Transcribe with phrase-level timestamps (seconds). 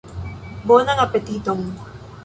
[0.71, 1.61] Bonan apetiton!